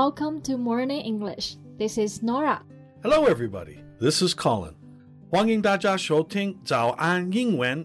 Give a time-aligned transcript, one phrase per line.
[0.00, 1.58] Welcome to Morning English.
[1.76, 2.62] This is Norah.
[3.02, 3.84] Hello, everybody.
[4.00, 4.72] This is Colin.
[5.30, 7.84] 欢迎大家收听早安英文。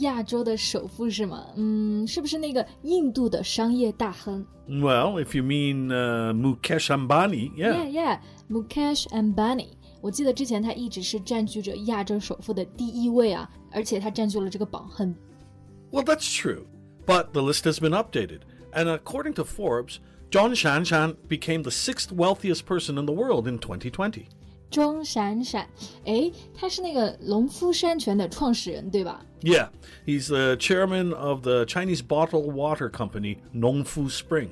[0.00, 1.46] 亚洲的首富是吗？
[1.56, 9.68] 嗯，是不是那个印度的商业大亨？Well, if you mean、uh, Mukesh Ambani, yeah, yeah, yeah, Mukesh Ambani.
[10.00, 15.14] 我记得之前他一直是占据着亚洲首富的第一位啊，而且他占据了这个榜很。
[15.90, 16.64] Well, that's true,
[17.06, 18.40] but the list has been updated,
[18.72, 19.98] and according to Forbes,
[20.30, 24.26] Zhong Shanshan became the sixth wealthiest person in the world in 2020.
[24.71, 25.67] 钟闪闪。
[26.05, 29.25] 诶，他是那个农夫山泉的创始人对吧？
[29.41, 29.69] Yeah,
[30.05, 34.49] he's the chairman of the Chinese bottled water company Nongfu Spring.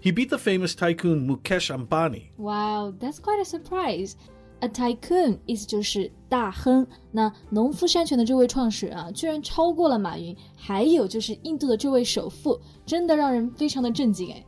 [0.00, 2.30] He beat the famous tycoon Mukesh Ambani.
[2.36, 4.14] Wow, that's quite a surprise.
[4.60, 6.86] A tycoon 意思就是大亨。
[7.10, 14.44] 那农夫山泉的这位创始人啊，居然超过了马云，还有就是印度的这位首富，真的让人非常的震惊哎。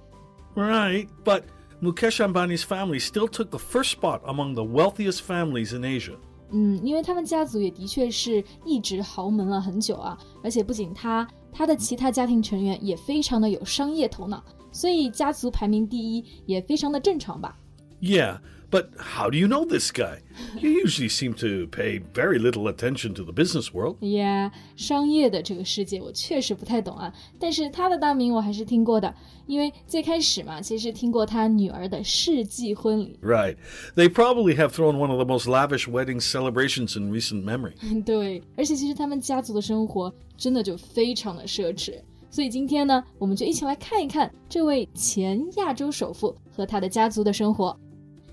[0.55, 1.43] Right, but
[1.83, 6.17] Mukesh Ambani's family still took the first spot among the wealthiest families in Asia.
[6.51, 17.59] 嗯，因为他们家族也的确是一直豪门了很久啊，而且不仅他，他的其他家庭成员也非常的有商业头脑，所以家族排名第一也非常的正常吧。
[18.01, 18.39] Yeah,
[18.71, 20.19] but how do you know this guy?
[20.61, 23.97] You usually seem to pay very little attention to the business world.
[24.01, 29.15] Yeah，商业的这个世界我确实不太懂啊，但是他的大名我还是听过的，
[29.47, 33.17] 因为最开始嘛，其实听过他女儿的世纪婚礼。
[33.23, 33.57] Right.
[33.95, 37.75] They probably have thrown one of the most lavish wedding celebrations in recent memory.
[38.03, 41.95] 对，而且其实他们家族的生活真的就非常的奢侈。
[42.29, 47.79] 所以今天呢，我们就一起来看一看这位前亚洲首富和他的家族的生活。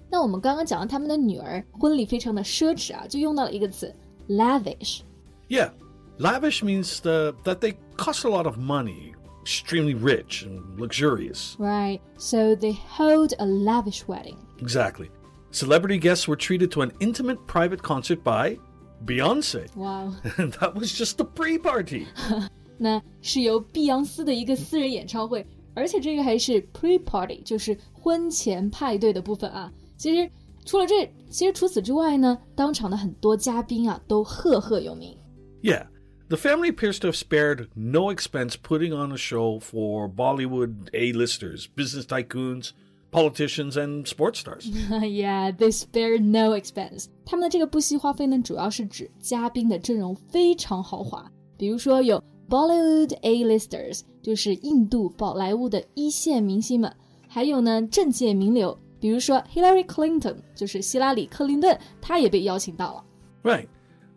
[0.10, 3.94] 那我们刚刚讲到他们的女儿婚礼非常的奢侈啊，就用到了一个词
[4.28, 5.02] lavish。
[5.50, 5.72] Yeah,
[6.20, 9.14] lavish means the, that they cost a lot of money,
[9.44, 11.56] extremely rich and luxurious.
[11.58, 14.38] Right, so they hold a lavish wedding.
[14.60, 15.10] Exactly.
[15.52, 18.58] Celebrity guests were treated to an intimate private concert by
[19.06, 19.68] Beyonce.
[19.76, 22.06] 哇哦， And that was just the pre party.
[22.78, 29.72] 那是由碧昂斯的一个私人演唱会，而且这个还是 pre-party，就是婚前派对的部分啊。
[29.98, 30.30] 其实
[30.66, 35.18] 除了这，其实除此之外呢，当场的很多嘉宾啊都赫赫有名。
[35.62, 35.88] Yeah.
[36.30, 41.68] The family appears to have spared no expense putting on a show for Bollywood A-listers,
[41.76, 42.72] business tycoons,
[43.12, 44.66] politicians, and sports stars.
[45.02, 47.08] yeah, they spared no expense。
[47.26, 56.96] 他们的这个不惜花费呢，主要是指嘉宾的阵容非常豪华，比如说有 Bollywood A-listers，就是印度宝莱坞的一线明星们，
[57.28, 63.04] 还有呢政界名流， 比如说 Hillary Clinton，就是希拉里·克林顿，她也被邀请到了。
[63.44, 63.68] Right.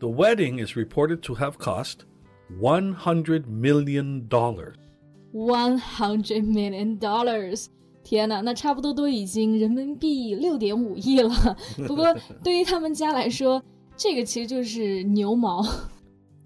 [0.01, 2.01] The wedding is reported to have cost
[2.61, 4.29] $100 million.
[5.33, 7.67] One hundred million dollars，
[8.05, 11.57] 天哪，那差不多都已经人民币六点五亿了。
[11.89, 13.61] 不过对于他们家来说，
[13.97, 15.62] 这个其实就是牛毛。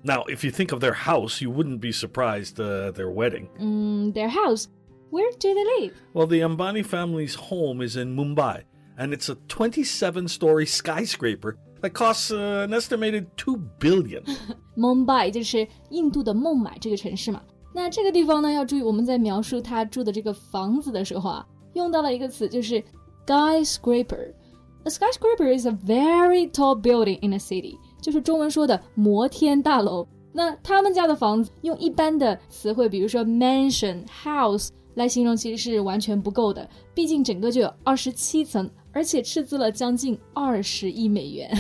[0.03, 3.49] Now, if you think of their house, you wouldn't be surprised uh, their wedding.
[3.59, 4.67] 嗯，their house.
[5.13, 5.95] Where do they live?
[6.13, 8.65] Well, the Ambani family's home is in Mumbai,
[8.99, 14.23] and it's a 27 story skyscraper that costs uh, an estimated 2 billion.
[14.77, 17.43] Mumbai 就是印度的孟买这个城市嘛。
[17.73, 22.83] 那这个地方呢，要注意我们在描述他住的这个房子的时候啊，用到了一个词，就是
[23.27, 30.07] skyscraper。A skyscraper is a very tall building in a city，就是中文说的摩天大楼。
[30.33, 36.69] 那他们家的房子用一般的词汇，比如说 mansion、house 来形容，其实是完全不够的。
[36.95, 41.51] 毕竟整个就有二十七层，而且斥资了将近二十亿美元。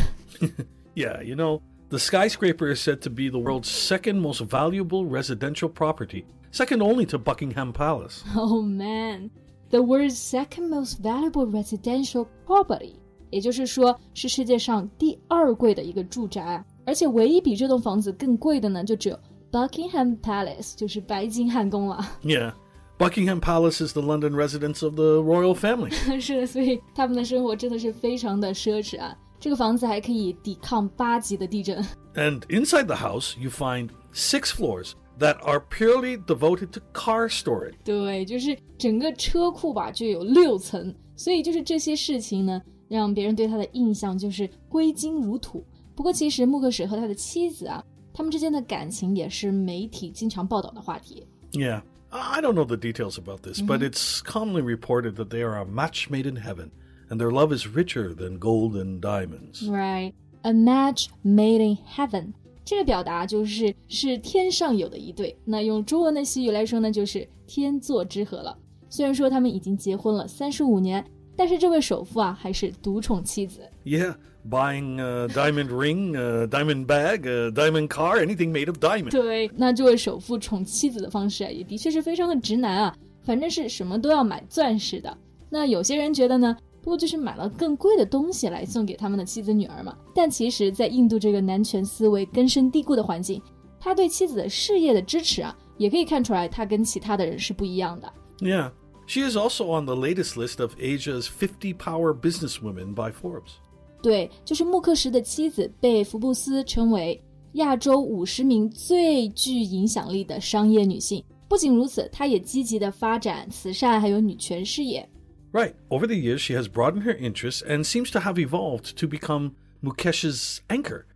[0.94, 5.68] Yeah, you know, the skyscraper is said to be the world's second most valuable residential
[5.68, 8.22] property, second only to Buckingham Palace.
[8.34, 9.30] Oh man,
[9.70, 12.94] the world's second most valuable residential property，
[13.30, 16.64] 也就是说是世界上第二贵的一个住宅啊。
[16.84, 19.18] 而且唯一比这栋房子更贵的呢，就只有
[19.52, 22.04] Buckingham Palace，就是白金汉宫了。
[22.24, 22.54] Yeah.
[23.02, 25.90] Buckingham Palace is the London residence of the royal family.
[26.20, 29.16] 是的，所以他们的生活真的是非常的奢侈啊。
[29.38, 31.80] 这个房子还可以抵抗八级的地震。
[32.14, 37.74] And inside the house, you find six floors that are purely devoted to car storage.
[37.84, 45.64] 对，就是整个车库吧，就有六层，所以就是这些事情呢， 让别人对他的印象就是挥金如土。
[45.94, 47.80] 不过，其实穆克什和他的妻子啊，
[48.12, 51.24] 他们之间的感情也是媒体经常报道的话题。
[51.52, 51.82] Yeah.
[52.12, 53.86] I don't know the details about this, but Mm-hmm.
[53.86, 56.70] it's commonly reported that they are a match made in heaven,
[57.10, 59.68] and their love is richer than gold and diamonds.
[59.68, 62.32] Right, a match made in heaven。
[62.64, 65.36] 这个表达就是是天上有的一对。
[65.44, 68.56] 那用中文的习语来说呢，就是天作之合了。
[68.90, 71.04] 虽然说他们已经结婚了三十五年，
[71.36, 73.60] 但是这位首富啊还是独宠妻子。
[73.84, 74.16] Yeah,
[74.48, 79.10] buying a diamond ring, a diamond bag, a diamond car, anything made of diamond.
[79.10, 85.16] 对，那这位首富宠妻子的方式啊，也的确是非常的直男啊，反正是什么都要买钻石的。
[85.50, 89.94] 那有些人觉得呢，不过就是买了更贵的东西来送给他们的妻子女儿嘛。
[90.14, 93.42] 但其实，在印度这个男权思维根深蒂固的环境，
[93.78, 98.12] 他对妻子的事业的支持啊，也可以看出来他跟其他的人是不一样的。
[98.40, 98.70] Yeah.
[99.06, 103.56] She is also on the latest list of Asia's 50 power businesswomen by Forbes.
[104.02, 107.20] 对，就是穆克什的妻子被福布斯称为
[107.54, 111.24] 亚洲五十名最具影响力的商业女性。
[111.48, 115.08] 不仅如此，她也积极的发展慈善还有女权事业。
[115.50, 115.72] Right.
[115.88, 119.52] Over the years, she has broadened her interests and seems to have evolved to become
[119.82, 121.06] Mukesh's anchor.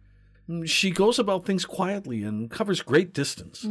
[0.49, 3.67] Mm, She goes about things quietly and covers great distance.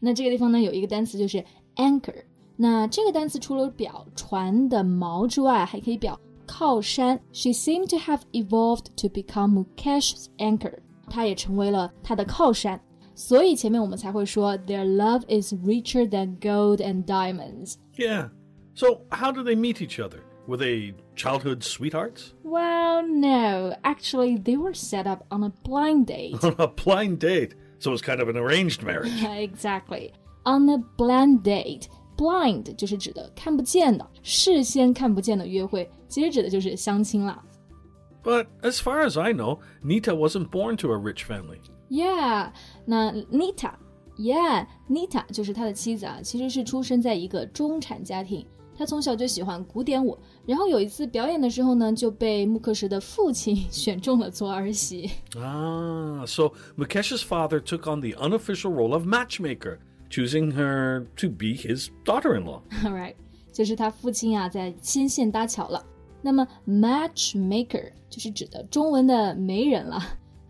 [0.00, 1.42] 那这个地方呢，有一个单词就是
[1.76, 2.24] anchor。
[2.56, 6.20] 那这个单词除了表船的锚之外，还可以表
[6.50, 7.20] 靠山。
[7.32, 10.78] She seemed to have evolved to become Mukesh's anchor。
[11.10, 12.80] 她也成为了他的靠山。
[13.14, 17.76] 所以前面我们才会说，Their love is richer than gold and diamonds。
[17.96, 18.28] Yeah.
[18.74, 20.18] So, how do they meet each other?
[20.46, 22.34] Were they childhood sweethearts?
[22.44, 23.74] Well, no.
[23.82, 26.44] Actually, they were set up on a blind date.
[26.44, 27.54] On a blind date.
[27.78, 29.22] So it's kind of an arranged marriage.
[29.24, 30.12] exactly.
[30.44, 31.88] On a blind date.
[32.20, 37.42] Blind 就是指的看不见的，事先看不见的约会，其实指的就是相亲啦。
[38.22, 41.60] But as far as I know, Nita wasn't born to a rich family.
[41.88, 42.50] Yeah，
[42.84, 48.46] 那 Nita，Yeah，Nita 就是他的妻子啊，其实是出生在一个中产家庭。
[48.78, 55.10] 她从小就喜欢古典舞，然后有一次表演的时候呢，就被穆克什的父亲选中了做儿媳。
[55.34, 59.78] Ah, so Mukesh's father took on the unofficial role of matchmaker,
[60.10, 62.60] choosing her to be his daughter in law.
[62.84, 63.14] Alright，
[63.52, 65.84] 就是他父亲啊在牵线搭桥了。
[66.22, 70.02] 那么 matchmaker 就是指的中文的媒人了，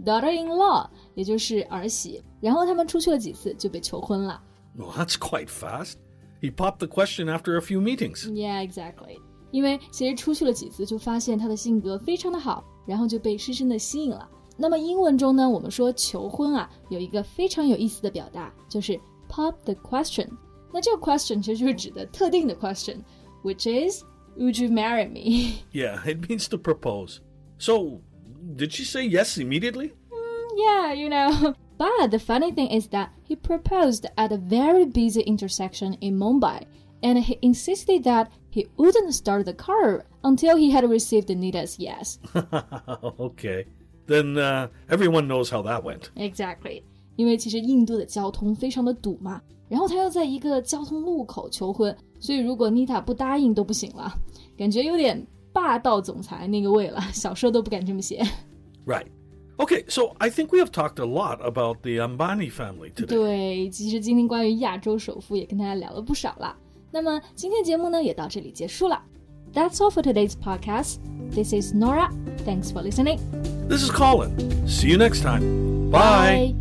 [0.05, 2.23] daughter-in-law 也就是儿媳。
[2.41, 4.43] 然后他们出去了几次就被求婚了。
[4.77, 5.95] Well, that's quite fast.
[6.41, 8.27] He popped the question after a few meetings.
[8.31, 9.19] Yeah, exactly.
[9.51, 14.29] 因为其实出去了几次，就发现他的性格非常的好，然后就被深深的吸引了。
[14.57, 18.99] 那么英文中呢，我们说求婚啊，有一个非常有意思的表达，就是
[19.31, 20.29] pop the question。
[20.73, 24.03] 那这个 question 其实就是指的特定的 question，which is
[24.37, 25.63] Would you marry me？
[25.73, 27.21] Yeah, it means to propose.
[27.59, 28.01] So,
[28.57, 29.93] did she say yes immediately?
[30.57, 31.55] Yeah, you know.
[31.79, 36.65] But the funny thing is that he proposed at a very busy intersection in Mumbai,
[37.03, 42.19] and he insisted that he wouldn't start the car until he had received Nita's yes.
[43.21, 43.67] okay.
[44.07, 46.11] Then uh, everyone knows how that went.
[46.17, 46.83] Exactly.
[47.16, 49.42] 因为其实印度的交通非常的堵嘛。
[49.68, 54.14] 然后他又在一个交通路口求婚，所以如果妮塔不答应都不行了，
[54.58, 58.22] 感觉有点霸道总裁那个味了，小说都不敢这么写。
[58.86, 59.06] Right.
[59.58, 63.06] Okay, so I think we have talked a lot about the Ambani family today.
[63.06, 66.56] 对，其实今天关于亚洲首富也跟大家聊了不少了。
[66.92, 69.02] 那么今天节目呢也到这里结束了。
[69.54, 70.98] That's all for today's podcast.
[71.32, 72.10] This is Norah.
[72.46, 73.20] Thanks for listening.
[73.70, 74.32] This is Colin.
[74.68, 75.92] See you next time.
[75.92, 76.54] Bye.
[76.54, 76.61] Bye.